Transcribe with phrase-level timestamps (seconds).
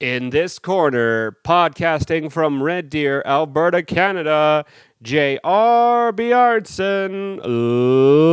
[0.00, 4.64] In this corner, podcasting from Red Deer, Alberta, Canada,
[5.02, 6.12] J.R.
[6.12, 7.40] Bjornson.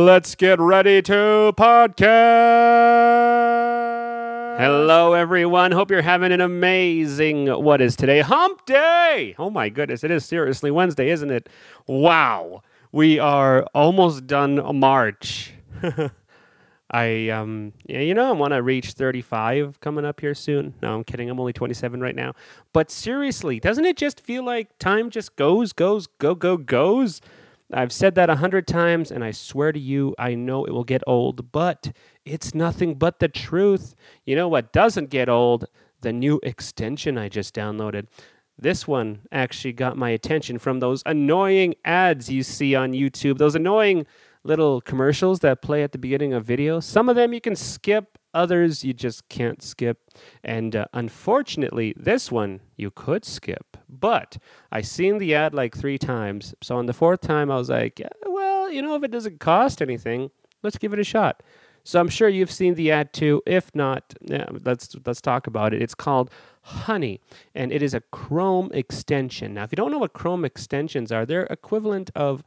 [0.04, 2.08] Let's get ready to podcast.
[4.58, 5.70] Hello, everyone.
[5.70, 8.22] Hope you're having an amazing, what is today?
[8.22, 9.36] Hump Day!
[9.38, 11.48] Oh my goodness, it is seriously Wednesday, isn't it?
[11.86, 12.62] Wow.
[12.90, 15.52] We are almost done March.
[16.92, 20.74] I um you know I want to reach 35 coming up here soon.
[20.82, 21.30] No, I'm kidding.
[21.30, 22.34] I'm only 27 right now.
[22.72, 27.20] But seriously, doesn't it just feel like time just goes goes go go goes?
[27.72, 30.84] I've said that a hundred times, and I swear to you, I know it will
[30.84, 31.92] get old, but
[32.24, 33.94] it's nothing but the truth.
[34.26, 35.64] You know what doesn't get old?
[36.02, 38.08] The new extension I just downloaded.
[38.58, 43.38] This one actually got my attention from those annoying ads you see on YouTube.
[43.38, 44.06] Those annoying
[44.44, 46.84] little commercials that play at the beginning of videos.
[46.84, 49.98] Some of them you can skip, others you just can't skip.
[50.42, 53.76] And uh, unfortunately, this one you could skip.
[53.88, 54.38] But
[54.70, 56.54] I seen the ad like three times.
[56.62, 59.40] So on the fourth time, I was like, yeah, well, you know, if it doesn't
[59.40, 60.30] cost anything,
[60.62, 61.42] let's give it a shot.
[61.84, 63.42] So I'm sure you've seen the ad too.
[63.46, 65.82] If not, yeah, let's let's talk about it.
[65.82, 66.30] It's called
[66.62, 67.20] Honey,
[67.56, 69.54] and it is a Chrome extension.
[69.54, 72.44] Now, if you don't know what Chrome extensions are, they're equivalent of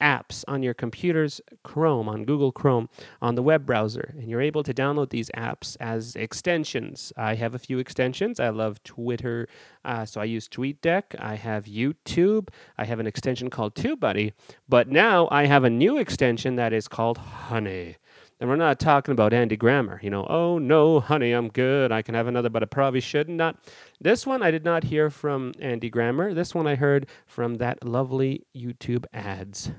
[0.00, 2.88] apps on your computer's Chrome, on Google Chrome,
[3.20, 4.14] on the web browser.
[4.18, 7.12] And you're able to download these apps as extensions.
[7.16, 8.40] I have a few extensions.
[8.40, 9.48] I love Twitter,
[9.84, 11.18] uh, so I use TweetDeck.
[11.18, 12.48] I have YouTube.
[12.78, 14.32] I have an extension called TubeBuddy.
[14.68, 17.96] But now I have a new extension that is called Honey.
[18.40, 21.92] And we're not talking about Andy Grammer, you know, oh no, honey, I'm good.
[21.92, 23.56] I can have another, but I probably should not.
[24.00, 26.32] This one I did not hear from Andy Grammer.
[26.32, 29.72] This one I heard from that lovely YouTube ads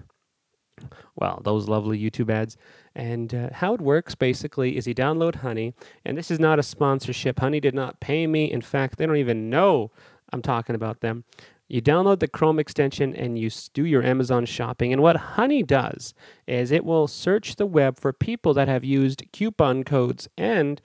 [1.16, 2.58] well, those lovely YouTube ads.
[2.96, 5.74] And uh, how it works basically is you download Honey,
[6.04, 7.40] and this is not a sponsorship.
[7.40, 8.52] Honey did not pay me.
[8.52, 9.92] In fact, they don't even know
[10.32, 11.24] I'm talking about them.
[11.68, 14.92] You download the Chrome extension and you do your Amazon shopping.
[14.92, 16.14] And what Honey does
[16.46, 20.82] is it will search the web for people that have used coupon codes and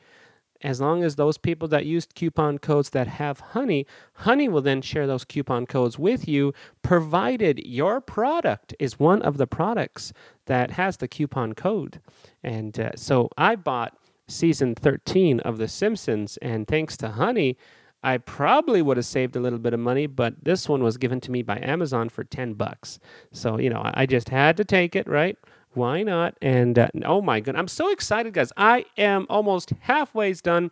[0.62, 4.82] as long as those people that used coupon codes that have honey, honey will then
[4.82, 6.52] share those coupon codes with you,
[6.82, 10.12] provided your product is one of the products
[10.46, 12.00] that has the coupon code.
[12.42, 13.96] And uh, so I bought
[14.28, 17.56] season 13 of The Simpsons, and thanks to honey,
[18.02, 21.20] I probably would have saved a little bit of money, but this one was given
[21.22, 22.98] to me by Amazon for 10 bucks.
[23.32, 25.36] So, you know, I just had to take it, right?
[25.76, 26.38] Why not?
[26.40, 28.50] And uh, oh my god, I'm so excited, guys!
[28.56, 30.70] I am almost halfway done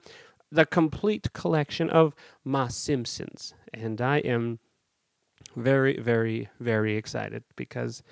[0.51, 4.61] the complete collection of My Simpsons, and I am
[5.57, 8.03] very, very, very excited because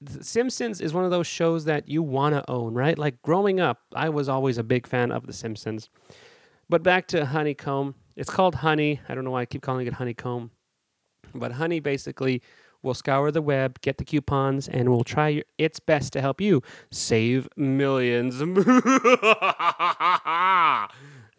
[0.00, 2.96] the Simpsons is one of those shows that you want to own, right?
[2.96, 5.90] Like growing up, I was always a big fan of The Simpsons.
[6.70, 7.96] But back to Honeycomb.
[8.16, 9.00] It's called Honey.
[9.10, 10.52] I don't know why I keep calling it Honeycomb.
[11.34, 12.40] But Honey basically
[12.82, 16.62] We'll scour the web, get the coupons, and we'll try its best to help you
[16.90, 18.36] save millions.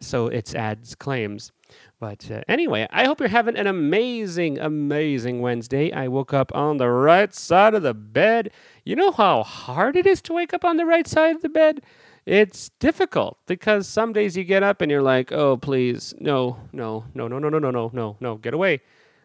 [0.00, 1.50] so its ads claims.
[1.98, 5.92] But uh, anyway, I hope you're having an amazing, amazing Wednesday.
[5.92, 8.50] I woke up on the right side of the bed.
[8.84, 11.48] You know how hard it is to wake up on the right side of the
[11.48, 11.82] bed?
[12.24, 17.04] It's difficult because some days you get up and you're like, oh, please, no, no,
[17.14, 18.80] no, no, no, no, no, no, no, no, get away.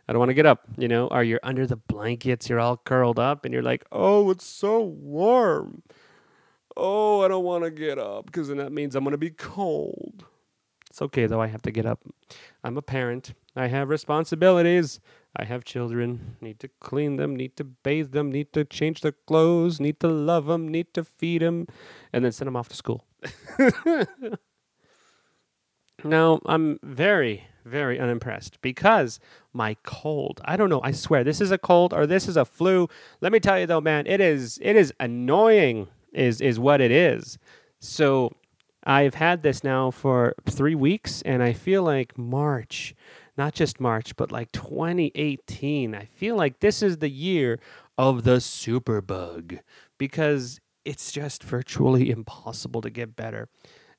[0.07, 2.77] I don't want to get up, you know, or you're under the blankets, you're all
[2.77, 5.83] curled up, and you're like, oh, it's so warm.
[6.75, 9.31] Oh, I don't want to get up because then that means I'm going to be
[9.31, 10.25] cold.
[10.89, 11.99] It's okay, though, I have to get up.
[12.63, 14.99] I'm a parent, I have responsibilities.
[15.39, 19.11] I have children, need to clean them, need to bathe them, need to change their
[19.11, 21.67] clothes, need to love them, need to feed them,
[22.11, 23.05] and then send them off to school.
[26.03, 29.19] now, I'm very, very unimpressed because
[29.53, 30.41] my cold.
[30.45, 30.81] I don't know.
[30.83, 32.87] I swear this is a cold or this is a flu.
[33.21, 35.87] Let me tell you though, man, it is it is annoying.
[36.13, 37.37] Is is what it is.
[37.79, 38.33] So
[38.83, 42.95] I've had this now for three weeks, and I feel like March,
[43.37, 45.93] not just March, but like 2018.
[45.93, 47.59] I feel like this is the year
[47.97, 49.59] of the superbug
[49.97, 53.49] because it's just virtually impossible to get better.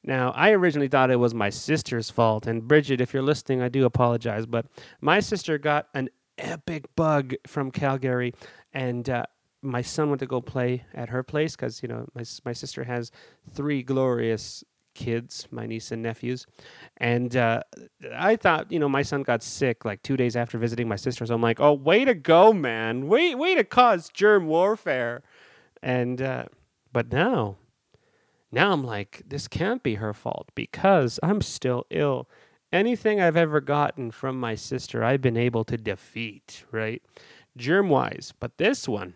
[0.08, 2.46] Now, I originally thought it was my sister's fault.
[2.46, 4.46] And Bridget, if you're listening, I do apologize.
[4.46, 4.64] But
[5.02, 6.08] my sister got an
[6.38, 8.32] epic bug from Calgary.
[8.72, 9.26] And uh,
[9.60, 12.84] my son went to go play at her place because, you know, my, my sister
[12.84, 13.12] has
[13.52, 14.64] three glorious
[14.94, 16.46] kids, my niece and nephews.
[16.96, 17.64] And uh,
[18.14, 21.26] I thought, you know, my son got sick like two days after visiting my sister.
[21.26, 23.08] So I'm like, oh, way to go, man.
[23.08, 25.22] Way, way to cause germ warfare.
[25.82, 26.46] And, uh,
[26.94, 27.58] but now
[28.50, 32.28] now I'm like, this can't be her fault because I'm still ill.
[32.72, 37.02] anything I've ever gotten from my sister, I've been able to defeat, right?
[37.56, 38.34] Germ wise.
[38.38, 39.14] But this one,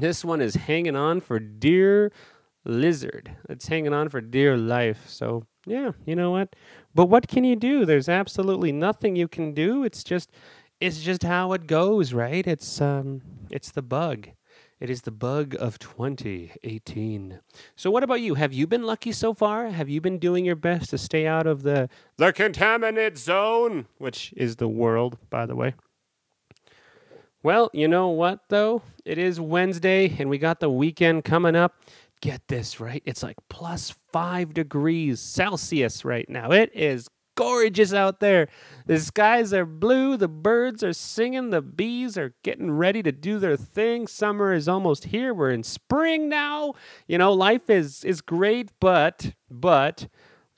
[0.00, 2.12] this one is hanging on for dear
[2.64, 3.36] lizard.
[3.48, 5.08] It's hanging on for dear life.
[5.08, 6.54] So, yeah, you know what?
[6.94, 7.84] But what can you do?
[7.86, 9.84] There's absolutely nothing you can do.
[9.84, 10.30] It's just
[10.80, 12.46] it's just how it goes, right?
[12.46, 14.28] It's um it's the bug.
[14.78, 17.40] It is the bug of 2018.
[17.76, 18.34] So what about you?
[18.34, 19.70] Have you been lucky so far?
[19.70, 21.88] Have you been doing your best to stay out of the
[22.18, 25.74] the contaminant zone, which is the world, by the way?
[27.42, 28.82] Well, you know what though?
[29.06, 31.74] It is Wednesday and we got the weekend coming up.
[32.20, 33.02] Get this, right?
[33.06, 36.50] It's like plus 5 degrees Celsius right now.
[36.50, 38.48] It is gorgeous out there.
[38.86, 43.38] The skies are blue, the birds are singing, the bees are getting ready to do
[43.38, 44.06] their thing.
[44.08, 45.32] Summer is almost here.
[45.32, 46.74] We're in spring now.
[47.06, 50.08] You know, life is is great, but but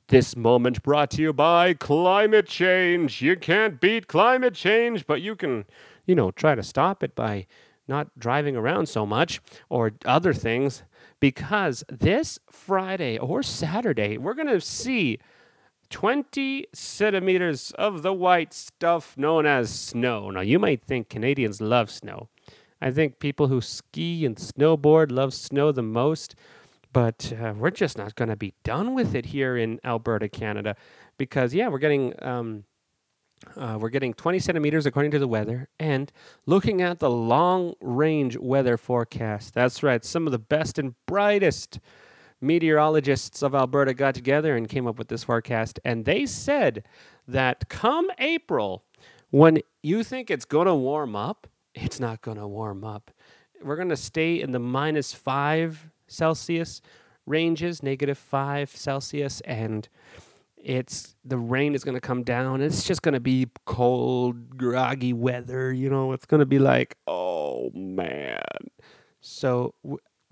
[0.08, 3.20] this moment brought to you by climate change.
[3.20, 5.66] You can't beat climate change, but you can,
[6.06, 7.46] you know, try to stop it by
[7.86, 10.82] not driving around so much or other things
[11.20, 15.18] because this Friday or Saturday, we're going to see
[15.90, 20.30] 20 centimeters of the white stuff known as snow.
[20.30, 22.28] Now, you might think Canadians love snow.
[22.80, 26.34] I think people who ski and snowboard love snow the most,
[26.92, 30.76] but uh, we're just not going to be done with it here in Alberta, Canada,
[31.16, 32.64] because yeah, we're getting um,
[33.56, 36.12] uh, we're getting 20 centimeters according to the weather, and
[36.46, 39.54] looking at the long range weather forecast.
[39.54, 41.78] That's right, some of the best and brightest
[42.40, 46.84] meteorologists of Alberta got together and came up with this forecast, and they said
[47.26, 48.84] that come April,
[49.30, 53.10] when you think it's going to warm up, it's not going to warm up.
[53.62, 56.80] We're going to stay in the minus five Celsius
[57.26, 59.88] ranges, negative five Celsius, and
[60.56, 62.60] it's the rain is going to come down.
[62.60, 65.72] It's just going to be cold, groggy weather.
[65.72, 68.40] You know, it's going to be like, oh man.
[69.20, 69.74] So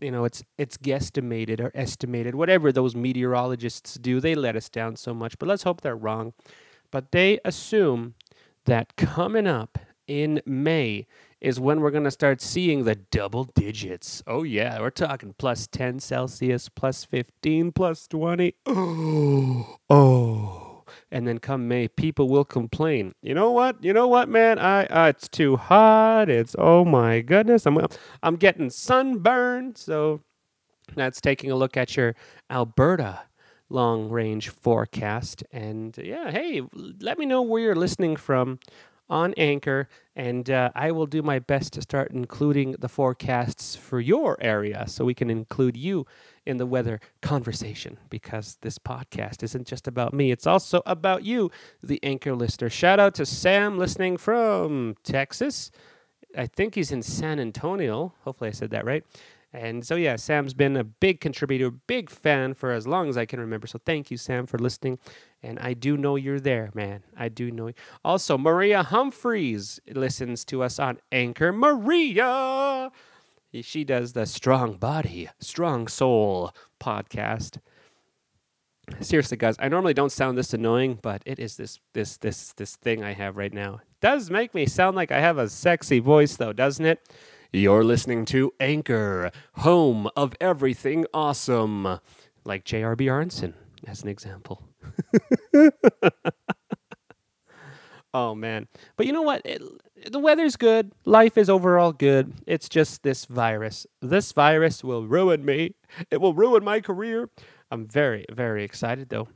[0.01, 4.97] you know it's it's guesstimated or estimated whatever those meteorologists do they let us down
[4.97, 6.33] so much but let's hope they're wrong
[6.91, 8.15] but they assume
[8.65, 11.07] that coming up in May
[11.41, 14.23] is when we're going to start seeing the double digits.
[14.27, 18.55] Oh, yeah, we're talking plus 10 Celsius, plus 15, plus 20.
[18.69, 20.66] Oh, oh
[21.11, 23.13] and then come May, people will complain.
[23.23, 23.83] You know what?
[23.83, 24.59] You know what, man?
[24.59, 26.29] I uh, it's too hot.
[26.29, 27.67] It's oh my goodness.
[27.67, 27.79] I'm
[28.23, 29.79] I'm getting sunburned.
[29.79, 30.21] So
[30.95, 32.15] that's taking a look at your
[32.51, 33.21] Alberta
[33.69, 35.43] long range forecast.
[35.53, 36.63] And yeah, hey,
[37.01, 38.59] let me know where you're listening from
[39.09, 44.01] on Anchor, and uh, I will do my best to start including the forecasts for
[44.01, 46.07] your area so we can include you
[46.45, 51.51] in the weather conversation because this podcast isn't just about me, it's also about you,
[51.83, 52.71] the Anchor listener.
[52.71, 55.71] Shout out to Sam listening from Texas.
[56.37, 58.15] I think he's in San Antonio.
[58.25, 59.05] Hopefully, I said that right.
[59.53, 63.25] And so, yeah, Sam's been a big contributor, big fan for as long as I
[63.25, 63.67] can remember.
[63.67, 64.99] So, thank you, Sam, for listening.
[65.47, 67.05] And I do know you're there, man.
[67.17, 67.69] I do know.
[67.69, 67.75] You.
[68.05, 71.53] Also, Maria Humphreys listens to us on Anchor.
[71.53, 72.91] Maria!
[73.63, 77.59] She does the Strong Body, Strong Soul podcast.
[79.01, 82.75] Seriously, guys, I normally don't sound this annoying, but it is this this this this
[82.75, 83.75] thing I have right now.
[83.77, 87.09] It does make me sound like I have a sexy voice, though, doesn't it?
[87.53, 92.01] You're listening to Anchor, home of everything awesome,
[92.45, 92.97] like J.R.
[92.97, 93.55] Bjornson,
[93.87, 94.63] as an example.
[98.15, 98.69] oh, man.
[98.97, 99.43] But you know what?
[99.45, 99.63] It,
[100.11, 100.93] the weather's good.
[101.05, 102.33] Life is overall good.
[102.47, 103.87] It's just this virus.
[104.01, 105.75] This virus will ruin me.
[106.11, 107.31] It will ruin my career.
[107.71, 109.29] I'm very, very excited, though.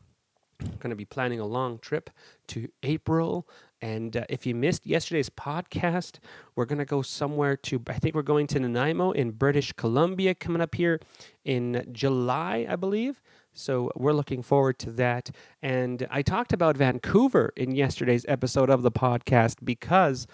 [0.62, 2.10] I'm going to be planning a long trip
[2.48, 3.48] to April.
[3.80, 6.18] And uh, if you missed yesterday's podcast,
[6.54, 10.34] we're going to go somewhere to, I think we're going to Nanaimo in British Columbia
[10.34, 11.00] coming up here
[11.44, 13.22] in July, I believe.
[13.52, 15.30] So we're looking forward to that.
[15.62, 20.26] And I talked about Vancouver in yesterday's episode of the podcast because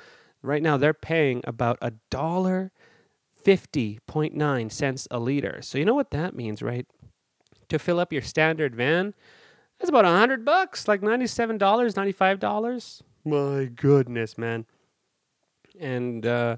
[0.43, 2.73] right now they're paying about a dollar
[3.35, 5.63] fifty point nine cents a liter.
[5.63, 6.87] So you know what that means, right?
[7.69, 9.15] To fill up your standard van,
[9.79, 13.03] that's about a hundred bucks, like ninety-seven dollars, ninety-five dollars.
[13.25, 14.67] My goodness, man.
[15.79, 16.57] And uh,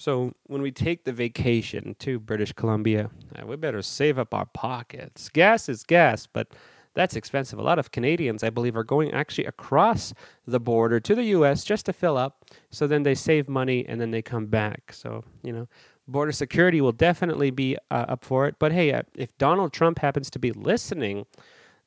[0.00, 4.46] so when we take the vacation to British Columbia, uh, we better save up our
[4.46, 5.28] pockets.
[5.28, 6.54] Gas is gas, but
[6.94, 7.58] that's expensive.
[7.58, 10.14] A lot of Canadians, I believe, are going actually across
[10.46, 11.64] the border to the U.S.
[11.64, 12.46] just to fill up.
[12.70, 14.94] So then they save money and then they come back.
[14.94, 15.68] So, you know,
[16.08, 18.54] border security will definitely be uh, up for it.
[18.58, 21.26] But hey, uh, if Donald Trump happens to be listening,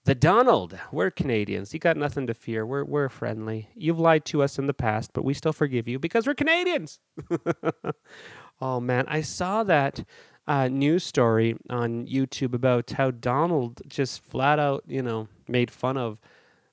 [0.05, 0.77] The Donald.
[0.91, 1.74] We're Canadians.
[1.74, 2.65] You got nothing to fear.
[2.65, 3.69] We're we're friendly.
[3.74, 7.00] You've lied to us in the past, but we still forgive you because we're Canadians.
[8.62, 10.03] oh man, I saw that
[10.45, 15.95] uh, news story on YouTube about how Donald just flat out, you know, made fun
[15.95, 16.19] of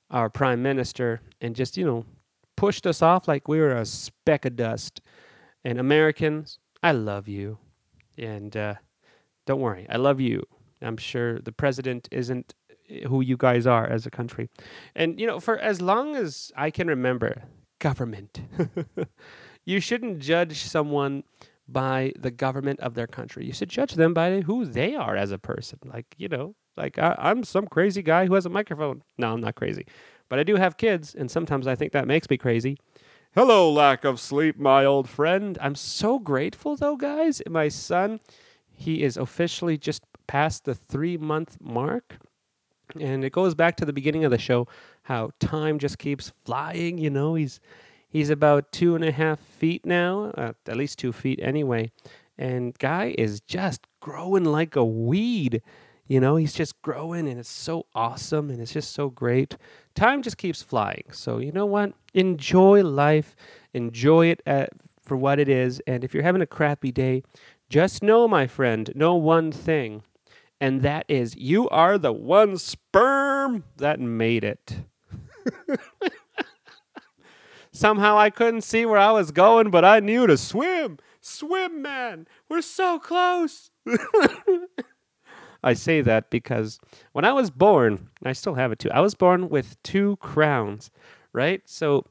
[0.09, 2.05] our prime minister and just, you know,
[2.57, 4.99] pushed us off like we were a speck of dust.
[5.63, 7.59] And Americans, I love you.
[8.17, 8.73] And uh,
[9.45, 10.43] don't worry, I love you.
[10.81, 12.55] I'm sure the president isn't
[13.07, 14.49] who you guys are as a country.
[14.95, 17.43] And, you know, for as long as I can remember,
[17.79, 18.41] government,
[19.65, 21.23] you shouldn't judge someone
[21.67, 23.45] by the government of their country.
[23.45, 25.79] You should judge them by who they are as a person.
[25.85, 29.03] Like, you know, like I, I'm some crazy guy who has a microphone.
[29.17, 29.85] No, I'm not crazy.
[30.29, 32.77] But I do have kids, and sometimes I think that makes me crazy.
[33.33, 35.57] Hello, lack of sleep, my old friend.
[35.61, 37.41] I'm so grateful, though, guys.
[37.49, 38.19] My son,
[38.71, 42.17] he is officially just past the three month mark.
[42.99, 44.67] And it goes back to the beginning of the show
[45.03, 46.97] how time just keeps flying.
[46.97, 47.59] You know, he's
[48.09, 51.91] he's about two and a half feet now, uh, at least two feet anyway.
[52.37, 55.61] And guy is just growing like a weed.
[56.07, 59.55] You know, he's just growing and it's so awesome and it's just so great.
[59.95, 61.05] Time just keeps flying.
[61.11, 61.93] So, you know what?
[62.13, 63.35] Enjoy life,
[63.73, 64.71] enjoy it at,
[65.01, 65.81] for what it is.
[65.87, 67.23] And if you're having a crappy day,
[67.69, 70.03] just know, my friend, know one thing
[70.61, 74.77] and that is you are the one sperm that made it.
[77.73, 80.99] Somehow I couldn't see where I was going, but I knew to swim.
[81.19, 82.27] Swim, man.
[82.47, 83.71] We're so close.
[85.63, 86.79] I say that because
[87.13, 88.91] when I was born, I still have it too.
[88.91, 90.91] I was born with two crowns,
[91.33, 91.61] right?
[91.65, 92.05] So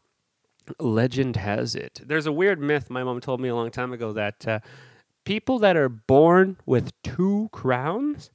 [0.79, 2.01] legend has it.
[2.05, 4.61] There's a weird myth my mom told me a long time ago that uh,
[5.25, 8.31] people that are born with two crowns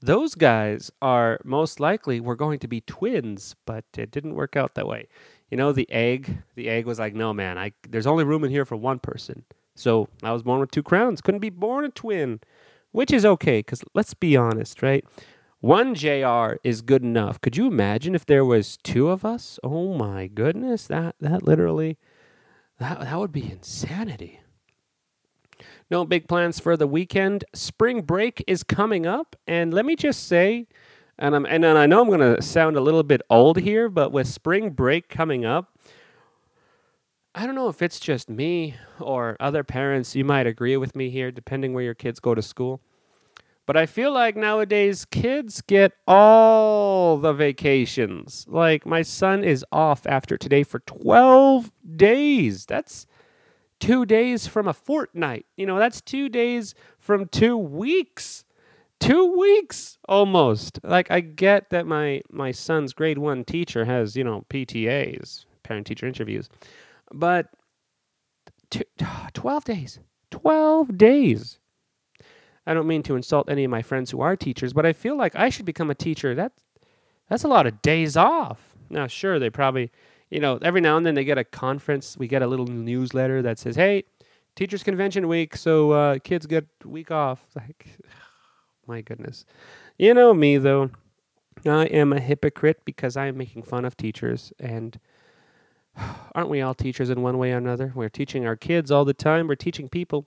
[0.00, 4.74] those guys are most likely were going to be twins, but it didn't work out
[4.74, 5.08] that way.
[5.50, 8.50] You know, the egg, the egg was like, no, man, I there's only room in
[8.50, 9.44] here for one person.
[9.74, 11.20] So I was born with two crowns.
[11.20, 12.40] Couldn't be born a twin,
[12.92, 15.04] which is okay, because let's be honest, right?
[15.60, 17.40] One JR is good enough.
[17.40, 19.58] Could you imagine if there was two of us?
[19.64, 21.98] Oh my goodness, that that literally
[22.78, 24.40] that that would be insanity.
[25.90, 27.44] No big plans for the weekend.
[27.54, 30.66] Spring break is coming up, and let me just say,
[31.18, 34.26] and I'm and I know I'm to sound a little bit old here, but with
[34.26, 35.78] spring break coming up,
[37.34, 40.16] I don't know if it's just me or other parents.
[40.16, 42.80] You might agree with me here, depending where your kids go to school.
[43.66, 48.46] But I feel like nowadays kids get all the vacations.
[48.48, 52.64] Like my son is off after today for 12 days.
[52.66, 53.06] That's
[53.80, 55.46] two days from a fortnight.
[55.56, 58.44] You know, that's two days from two weeks.
[58.98, 60.80] Two weeks almost.
[60.82, 65.86] Like I get that my my son's grade one teacher has you know PTAs, parent
[65.86, 66.48] teacher interviews,
[67.12, 67.48] but
[69.34, 69.98] 12 days.
[70.30, 71.58] 12 days.
[72.66, 75.16] I don't mean to insult any of my friends who are teachers, but I feel
[75.16, 76.34] like I should become a teacher.
[76.34, 76.52] That
[77.28, 78.74] that's a lot of days off.
[78.90, 79.90] Now, sure, they probably
[80.30, 82.16] you know, every now and then they get a conference.
[82.16, 84.04] We get a little newsletter that says, "Hey,
[84.54, 87.86] Teachers Convention Week, so uh, kids get week off." Like,
[88.86, 89.44] my goodness,
[89.98, 90.90] you know me though.
[91.64, 94.98] I am a hypocrite because I am making fun of teachers, and
[96.34, 97.92] aren't we all teachers in one way or another?
[97.94, 99.46] We're teaching our kids all the time.
[99.46, 100.26] We're teaching people.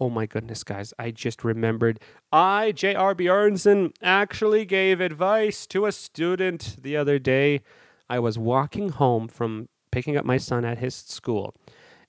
[0.00, 0.92] Oh my goodness, guys!
[0.98, 2.00] I just remembered.
[2.30, 3.14] I, J.R.
[3.14, 7.62] Bjornson, actually gave advice to a student the other day
[8.08, 11.54] I was walking home from picking up my son at his school,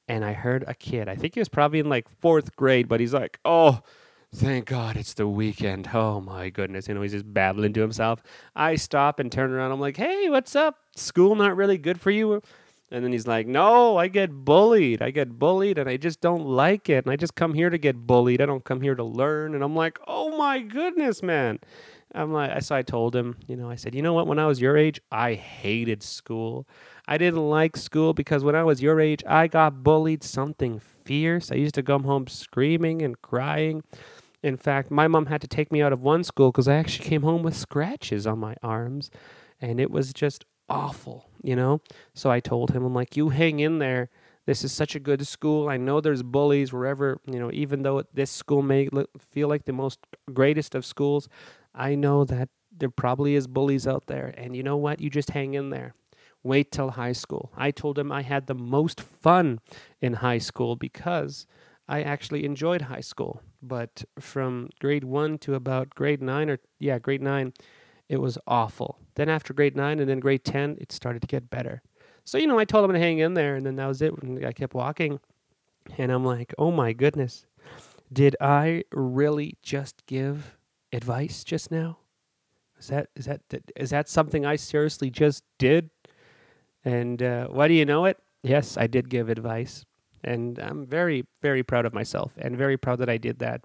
[0.07, 1.07] and I heard a kid.
[1.07, 3.81] I think he was probably in like fourth grade, but he's like, "Oh,
[4.33, 8.21] thank God it's the weekend." Oh my goodness, you know, he's just babbling to himself.
[8.55, 9.71] I stop and turn around.
[9.71, 10.77] I'm like, "Hey, what's up?
[10.95, 12.41] School not really good for you?"
[12.91, 15.01] And then he's like, "No, I get bullied.
[15.01, 17.05] I get bullied, and I just don't like it.
[17.05, 18.41] And I just come here to get bullied.
[18.41, 21.59] I don't come here to learn." And I'm like, "Oh my goodness, man!"
[22.15, 24.27] I'm like, so I told him, you know, I said, you know what?
[24.27, 26.67] When I was your age, I hated school.
[27.07, 31.51] I didn't like school because when I was your age, I got bullied something fierce.
[31.51, 33.83] I used to come home screaming and crying.
[34.41, 37.05] In fact, my mom had to take me out of one school because I actually
[37.05, 39.11] came home with scratches on my arms,
[39.61, 41.81] and it was just awful, you know.
[42.13, 44.09] So I told him, I'm like, you hang in there.
[44.45, 45.69] This is such a good school.
[45.69, 48.89] I know there's bullies wherever, you know, even though this school may
[49.29, 49.99] feel like the most
[50.33, 51.29] greatest of schools,
[51.79, 54.33] I know that there probably is bullies out there.
[54.37, 55.01] And you know what?
[55.01, 55.95] You just hang in there.
[56.43, 57.51] Wait till high school.
[57.57, 59.59] I told him I had the most fun
[59.99, 61.45] in high school because
[61.87, 63.41] I actually enjoyed high school.
[63.61, 67.53] But from grade one to about grade nine, or yeah, grade nine,
[68.09, 68.97] It was awful.
[69.15, 71.81] Then after grade nine and then grade 10, it started to get better.
[72.25, 74.13] So, you know, I told him to hang in there, and then that was it.
[74.45, 75.19] I kept walking.
[75.97, 77.45] And I'm like, oh my goodness,
[78.11, 80.57] did I really just give
[80.91, 81.97] advice just now?
[82.79, 83.41] Is that is that
[83.75, 85.89] is that something I seriously just did?
[86.85, 88.17] And uh, why do you know it?
[88.41, 89.85] Yes, I did give advice,
[90.23, 93.61] and I'm very very proud of myself and very proud that I did that.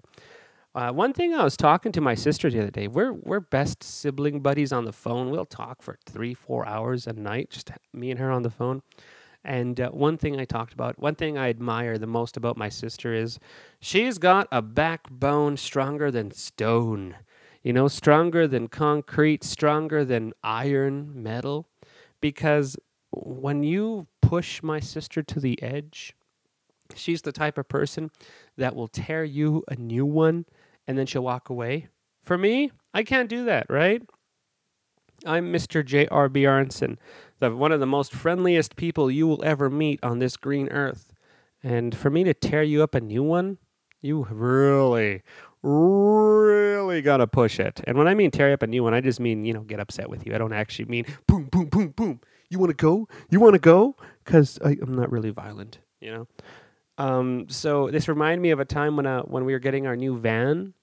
[0.75, 2.87] Uh, one thing I was talking to my sister the other day.
[2.87, 5.29] We're we're best sibling buddies on the phone.
[5.29, 8.81] We'll talk for three four hours a night, just me and her on the phone.
[9.45, 12.67] And uh, one thing I talked about, one thing I admire the most about my
[12.67, 13.39] sister is
[13.79, 17.15] she's got a backbone stronger than stone,
[17.61, 21.67] you know, stronger than concrete, stronger than iron, metal.
[22.21, 22.75] Because
[23.11, 26.15] when you push my sister to the edge,
[26.95, 28.09] she's the type of person
[28.57, 30.45] that will tear you a new one
[30.87, 31.87] and then she'll walk away.
[32.23, 34.01] For me, I can't do that, right?
[35.25, 35.83] I'm Mr.
[35.83, 36.29] J.R.
[36.29, 36.97] Bjornson,
[37.39, 41.13] the one of the most friendliest people you will ever meet on this green earth.
[41.63, 43.57] And for me to tear you up a new one,
[44.01, 45.23] you really,
[45.63, 47.81] really gotta push it.
[47.85, 49.79] And when I mean tear up a new one, I just mean, you know, get
[49.79, 50.35] upset with you.
[50.35, 52.21] I don't actually mean boom, boom, boom, boom.
[52.49, 53.07] You wanna go?
[53.29, 53.95] You wanna go?
[54.23, 56.27] Because I'm not really violent, you know?
[56.97, 59.97] Um, so this reminded me of a time when, uh, when we were getting our
[59.97, 60.73] new van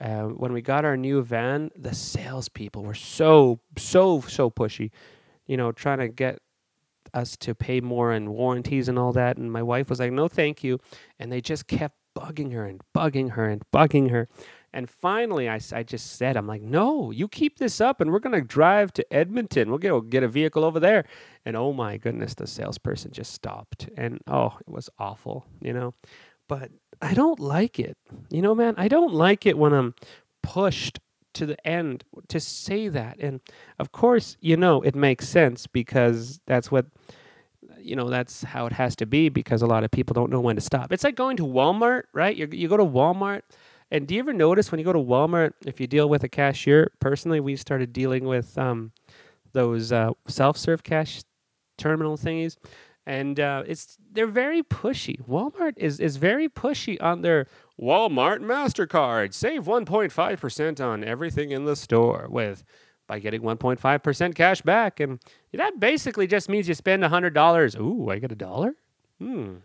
[0.00, 4.90] uh, when we got our new van, the salespeople were so, so, so pushy,
[5.50, 6.38] you know, trying to get
[7.12, 9.36] us to pay more in warranties and all that.
[9.36, 10.78] And my wife was like, no, thank you.
[11.18, 14.28] And they just kept bugging her and bugging her and bugging her.
[14.72, 18.20] And finally, I, I just said, I'm like, no, you keep this up and we're
[18.20, 19.70] going to drive to Edmonton.
[19.70, 21.04] We'll we'll get a vehicle over there.
[21.44, 23.88] And oh my goodness, the salesperson just stopped.
[23.96, 25.94] And oh, it was awful, you know.
[26.48, 26.70] But
[27.02, 27.96] I don't like it.
[28.30, 29.96] You know, man, I don't like it when I'm
[30.44, 31.00] pushed
[31.34, 33.18] to the end to say that.
[33.18, 33.40] And
[33.78, 36.86] of course, you know, it makes sense because that's what
[37.78, 40.40] you know, that's how it has to be because a lot of people don't know
[40.40, 40.92] when to stop.
[40.92, 42.36] It's like going to Walmart, right?
[42.36, 43.42] You you go to Walmart
[43.90, 46.28] and do you ever notice when you go to Walmart if you deal with a
[46.28, 48.92] cashier, personally we started dealing with um,
[49.52, 51.22] those uh, self-serve cash
[51.78, 52.56] terminal thingies
[53.06, 55.20] and uh, it's they're very pushy.
[55.26, 57.46] Walmart is is very pushy on their
[57.80, 59.32] Walmart Mastercard.
[59.32, 62.64] Save 1.5 percent on everything in the store with
[63.06, 65.18] by getting 1.5 percent cash back, and
[65.52, 67.74] that basically just means you spend hundred dollars.
[67.76, 68.74] Ooh, I get a dollar.
[69.18, 69.56] Hmm.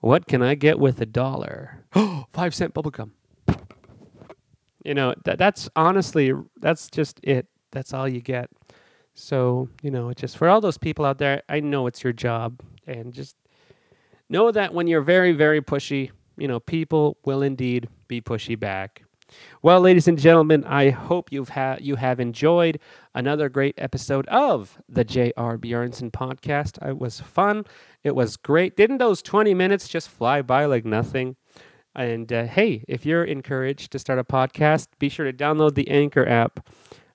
[0.00, 1.84] What can I get with a dollar?
[1.94, 3.10] Oh, five cent bubblegum.
[4.84, 7.46] You know that that's honestly that's just it.
[7.72, 8.50] That's all you get.
[9.18, 12.60] So, you know, just for all those people out there, I know it's your job.
[12.86, 13.34] And just
[14.28, 19.02] know that when you're very, very pushy, you know, people will indeed be pushy back.
[19.62, 22.78] Well, ladies and gentlemen, I hope you've ha- you have enjoyed
[23.14, 25.58] another great episode of the J.R.
[25.58, 26.86] Bjornson podcast.
[26.86, 27.64] It was fun.
[28.04, 28.76] It was great.
[28.76, 31.36] Didn't those 20 minutes just fly by like nothing?
[31.94, 35.88] And uh, hey, if you're encouraged to start a podcast, be sure to download the
[35.88, 36.68] Anchor app.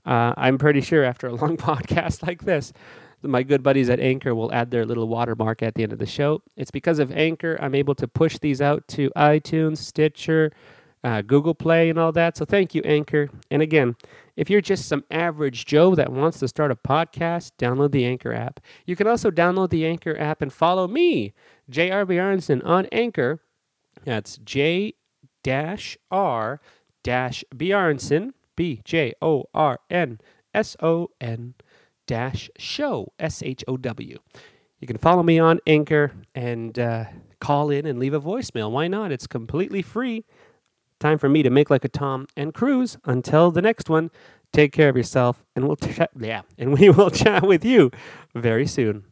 [0.06, 2.74] Uh, I'm pretty sure after a long podcast like this,
[3.24, 6.06] my good buddies at Anchor will add their little watermark at the end of the
[6.06, 6.42] show.
[6.56, 10.52] It's because of Anchor I'm able to push these out to iTunes, Stitcher,
[11.04, 12.38] uh, Google Play, and all that.
[12.38, 13.30] So thank you, Anchor.
[13.50, 13.96] And again,
[14.36, 18.34] if you're just some average Joe that wants to start a podcast, download the Anchor
[18.34, 18.60] app.
[18.86, 21.34] You can also download the Anchor app and follow me,
[21.70, 22.06] J.R.
[22.06, 23.42] Bjornson, on Anchor.
[24.06, 24.94] That's J
[25.46, 26.62] R
[27.04, 30.20] Bjornson B J O R N
[30.54, 31.56] S O N
[32.12, 34.17] dash show S H O W.
[34.82, 37.06] You can follow me on Anchor and uh,
[37.39, 38.69] call in and leave a voicemail.
[38.69, 39.13] Why not?
[39.13, 40.26] It's completely free.
[41.00, 42.97] Time for me to make like a Tom and cruise.
[43.06, 44.12] Until the next one,
[44.52, 46.10] take care of yourself, and we'll chat.
[46.19, 47.91] Yeah, and we will chat with you
[48.36, 49.06] very soon.